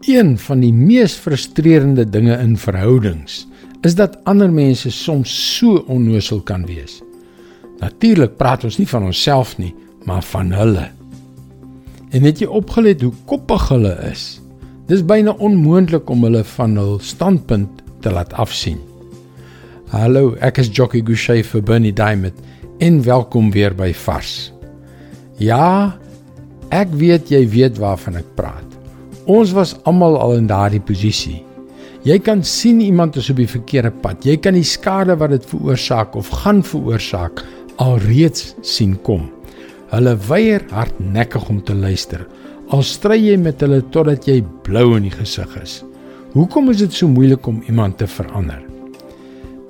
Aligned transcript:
Een 0.00 0.38
van 0.38 0.62
die 0.62 0.72
mees 0.72 1.12
frustrerende 1.20 2.06
dinge 2.08 2.32
in 2.40 2.54
verhoudings 2.56 3.42
is 3.84 3.94
dat 3.98 4.16
ander 4.24 4.48
mense 4.48 4.88
soms 4.90 5.32
so 5.56 5.82
onnosel 5.92 6.40
kan 6.40 6.64
wees. 6.64 7.02
Natuurlik 7.82 8.38
praat 8.40 8.64
ons 8.64 8.78
nie 8.80 8.88
van 8.88 9.04
onsself 9.10 9.58
nie, 9.60 9.74
maar 10.08 10.24
van 10.24 10.54
hulle. 10.56 10.86
En 12.16 12.24
het 12.24 12.40
jy 12.40 12.48
opgelet 12.48 13.04
hoe 13.04 13.12
koppig 13.28 13.68
hulle 13.68 13.92
is? 14.08 14.40
Dis 14.88 15.04
byna 15.04 15.36
onmoontlik 15.36 16.08
om 16.08 16.24
hulle 16.24 16.46
van 16.54 16.80
hul 16.80 16.96
standpunt 17.04 17.84
te 18.00 18.12
laat 18.12 18.32
afsien. 18.32 18.80
Hallo, 19.92 20.32
ek 20.40 20.62
is 20.64 20.72
Jockey 20.72 21.04
Gouchee 21.04 21.44
vir 21.44 21.60
Bernie 21.60 21.92
Diamond 21.92 22.40
en 22.80 23.02
welkom 23.04 23.52
weer 23.52 23.76
by 23.76 23.92
Vars. 24.06 24.48
Ja, 25.36 25.92
ek 26.72 26.88
weet 26.96 27.28
jy 27.28 27.44
weet 27.52 27.76
waarvan 27.76 28.16
ek 28.24 28.36
praat. 28.40 28.79
Ons 29.30 29.52
was 29.54 29.76
almal 29.86 30.16
al 30.18 30.32
in 30.40 30.48
daardie 30.50 30.82
posisie. 30.82 31.38
Jy 32.02 32.16
kan 32.24 32.40
sien 32.46 32.80
iemand 32.82 33.18
is 33.20 33.28
op 33.30 33.38
die 33.38 33.50
verkeerde 33.50 33.92
pad. 34.02 34.24
Jy 34.26 34.38
kan 34.42 34.56
die 34.56 34.66
skade 34.66 35.14
wat 35.20 35.30
dit 35.34 35.44
veroorsaak 35.46 36.16
of 36.18 36.30
gaan 36.42 36.64
veroorsaak 36.66 37.42
alreeds 37.84 38.54
sien 38.66 38.96
kom. 39.06 39.28
Hulle 39.92 40.16
weier 40.26 40.64
hardnekkig 40.72 41.46
om 41.52 41.60
te 41.62 41.76
luister. 41.76 42.24
Al 42.74 42.82
stry 42.86 43.20
jy 43.20 43.36
met 43.38 43.62
hulle 43.62 43.82
totdat 43.94 44.26
jy 44.26 44.40
blou 44.66 44.96
in 44.96 45.06
die 45.06 45.14
gesig 45.14 45.54
is. 45.60 45.76
Hoekom 46.34 46.72
is 46.72 46.82
dit 46.82 46.96
so 46.96 47.10
moeilik 47.10 47.46
om 47.46 47.62
iemand 47.68 48.00
te 48.00 48.10
verander? 48.10 48.64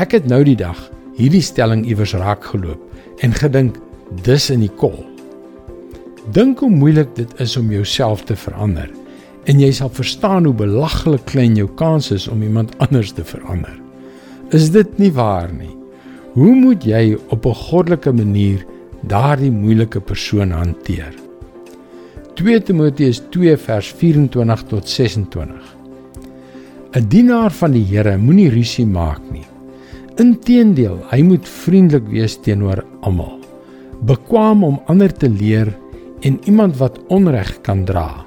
Ek 0.00 0.16
het 0.18 0.26
nou 0.30 0.40
die 0.46 0.58
dag 0.58 0.80
hierdie 1.18 1.44
stelling 1.44 1.84
iewers 1.86 2.16
raak 2.18 2.42
geloop 2.50 3.22
en 3.22 3.38
gedink 3.38 3.78
dis 4.26 4.50
in 4.50 4.66
die 4.66 4.72
kol. 4.82 4.98
Dink 6.34 6.64
hoe 6.64 6.72
moeilik 6.72 7.14
dit 7.14 7.40
is 7.44 7.58
om 7.60 7.70
jouself 7.70 8.24
te 8.26 8.34
verander 8.38 8.90
en 9.44 9.60
jy 9.60 9.70
sal 9.72 9.90
verstaan 9.92 10.44
hoe 10.48 10.54
belaglik 10.56 11.24
klein 11.28 11.56
jou 11.58 11.68
kans 11.76 12.10
is 12.14 12.28
om 12.28 12.42
iemand 12.42 12.72
anders 12.84 13.12
te 13.12 13.24
verander. 13.24 13.74
Is 14.52 14.70
dit 14.70 14.98
nie 14.98 15.12
waar 15.12 15.52
nie? 15.52 15.72
Hoe 16.34 16.54
moet 16.54 16.84
jy 16.84 17.16
op 17.30 17.46
'n 17.46 17.54
goddelike 17.54 18.12
manier 18.12 18.66
daardie 19.02 19.50
moeilike 19.50 20.00
persoon 20.00 20.50
hanteer? 20.50 21.14
2 22.34 22.62
Timoteus 22.62 23.22
2 23.30 23.56
vers 23.56 23.92
24 23.92 24.62
tot 24.62 24.88
26. 24.88 25.76
'n 26.94 27.08
Dienaar 27.08 27.50
van 27.50 27.72
die 27.72 27.84
Here 27.84 28.16
moenie 28.18 28.50
rusie 28.50 28.86
maak 28.86 29.20
nie. 29.30 29.46
Inteendeel, 30.16 30.98
hy 31.10 31.22
moet 31.22 31.48
vriendelik 31.48 32.08
wees 32.08 32.36
teenoor 32.36 32.84
almal. 33.02 33.40
Bekwam 34.02 34.64
om 34.64 34.80
ander 34.86 35.12
te 35.12 35.28
leer 35.28 35.78
en 36.20 36.40
iemand 36.44 36.76
wat 36.76 36.98
onreg 37.08 37.60
kan 37.62 37.84
dra. 37.84 38.23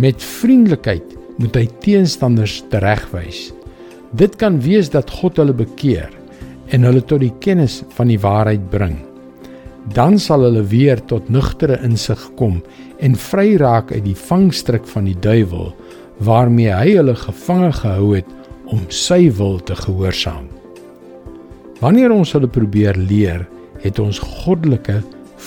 Met 0.00 0.22
vriendelikheid 0.24 1.16
moet 1.36 1.56
hy 1.56 1.66
teenstanders 1.84 2.62
teregwys. 2.72 3.50
Dit 4.16 4.38
kan 4.40 4.56
wees 4.64 4.88
dat 4.92 5.10
God 5.12 5.36
hulle 5.36 5.52
bekeer 5.56 6.08
en 6.72 6.86
hulle 6.88 7.02
tot 7.04 7.20
die 7.20 7.32
kennis 7.44 7.82
van 7.96 8.08
die 8.08 8.20
waarheid 8.20 8.64
bring. 8.72 8.94
Dan 9.92 10.16
sal 10.22 10.46
hulle 10.46 10.62
weer 10.70 11.02
tot 11.10 11.28
nugtere 11.28 11.76
insig 11.84 12.22
kom 12.40 12.62
en 13.04 13.18
vry 13.18 13.58
raak 13.60 13.92
uit 13.92 14.04
die 14.06 14.16
vangstrik 14.16 14.86
van 14.94 15.10
die 15.10 15.18
duiwel 15.20 15.74
waarmee 16.24 16.72
hy 16.72 16.94
hulle 16.96 17.16
gevange 17.18 17.72
gehou 17.82 18.14
het 18.14 18.30
om 18.72 18.86
sy 18.88 19.26
wil 19.36 19.58
te 19.60 19.76
gehoorsaam. 19.76 20.46
Wanneer 21.82 22.14
ons 22.14 22.32
hulle 22.32 22.48
probeer 22.48 22.96
leer, 22.96 23.44
het 23.82 23.98
ons 24.00 24.22
goddelike 24.22 25.02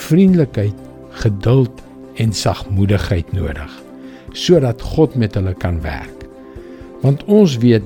vriendelikheid, 0.06 0.78
geduld 1.24 1.82
en 2.20 2.36
sagmoedigheid 2.36 3.34
nodig 3.34 3.85
sodat 4.36 4.84
God 4.84 5.16
met 5.16 5.36
hulle 5.40 5.56
kan 5.58 5.80
werk. 5.82 6.26
Want 7.02 7.24
ons 7.32 7.58
weet 7.64 7.86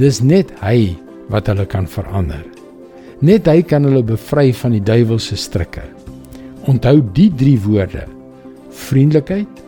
dis 0.00 0.20
net 0.20 0.50
hy 0.60 0.96
wat 1.32 1.48
hulle 1.50 1.66
kan 1.70 1.86
verander. 1.88 2.44
Net 3.24 3.48
hy 3.48 3.62
kan 3.64 3.86
hulle 3.88 4.04
bevry 4.04 4.50
van 4.52 4.74
die 4.76 4.84
duiwelse 4.84 5.38
strikke. 5.40 5.84
Onthou 6.68 6.98
die 7.16 7.30
drie 7.32 7.56
woorde: 7.62 8.04
vriendelikheid, 8.70 9.62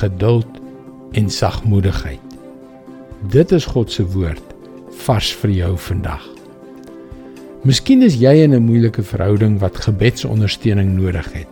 geduld 0.00 0.62
en 1.12 1.28
sagmoedigheid. 1.30 2.22
Dit 3.32 3.52
is 3.52 3.66
God 3.66 3.92
se 3.92 4.04
woord 4.14 4.42
vars 5.06 5.32
vir 5.42 5.52
jou 5.52 5.74
vandag. 5.88 6.24
Miskien 7.66 8.02
is 8.06 8.14
jy 8.14 8.44
in 8.44 8.54
'n 8.54 8.62
moeilike 8.62 9.02
verhouding 9.02 9.58
wat 9.58 9.76
gebedsondersteuning 9.76 10.94
nodig 10.96 11.32
het. 11.32 11.48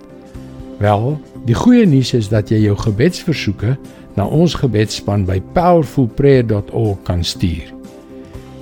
Wel, 0.79 1.21
die 1.45 1.55
goeie 1.55 1.87
nuus 1.87 2.15
is 2.15 2.29
dat 2.29 2.51
jy 2.51 2.59
jou 2.59 2.77
gebedsversoeke 2.77 3.77
na 4.17 4.27
ons 4.27 4.55
gebedsspan 4.55 5.25
by 5.29 5.41
powerfulprayer.org 5.57 7.03
kan 7.07 7.25
stuur. 7.25 7.71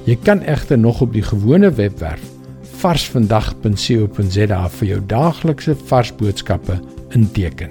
Jy 0.09 0.17
kan 0.27 0.43
egter 0.51 0.79
nog 0.79 1.03
op 1.05 1.13
die 1.15 1.25
gewone 1.25 1.71
webwerf 1.71 2.25
varsvandag.co.za 2.83 4.61
vir 4.79 4.89
jou 4.89 5.01
daaglikse 5.07 5.77
vars 5.87 6.11
boodskappe 6.19 6.81
inteken. 7.15 7.71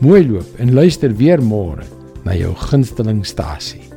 Mooi 0.00 0.24
loop 0.24 0.60
en 0.62 0.72
luister 0.72 1.12
weer 1.16 1.42
môre 1.44 1.84
na 2.24 2.32
jou 2.38 2.54
gunsteling 2.70 3.26
stasie. 3.28 3.89